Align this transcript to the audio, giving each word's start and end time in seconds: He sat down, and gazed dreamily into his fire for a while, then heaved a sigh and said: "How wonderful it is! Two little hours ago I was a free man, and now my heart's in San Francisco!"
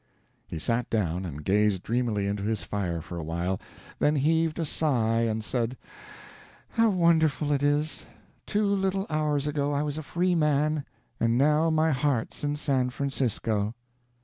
He 0.47 0.57
sat 0.57 0.89
down, 0.89 1.25
and 1.25 1.45
gazed 1.45 1.83
dreamily 1.83 2.25
into 2.25 2.41
his 2.41 2.63
fire 2.63 3.01
for 3.01 3.17
a 3.17 3.23
while, 3.23 3.61
then 3.99 4.15
heaved 4.15 4.57
a 4.57 4.65
sigh 4.65 5.19
and 5.19 5.43
said: 5.43 5.77
"How 6.69 6.89
wonderful 6.89 7.51
it 7.51 7.61
is! 7.61 8.07
Two 8.47 8.65
little 8.65 9.05
hours 9.11 9.45
ago 9.45 9.73
I 9.73 9.83
was 9.83 9.99
a 9.99 10.01
free 10.01 10.33
man, 10.33 10.85
and 11.19 11.37
now 11.37 11.69
my 11.69 11.91
heart's 11.91 12.43
in 12.43 12.55
San 12.55 12.89
Francisco!" 12.89 13.75